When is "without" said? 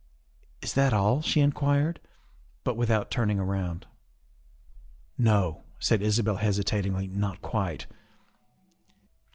2.75-3.11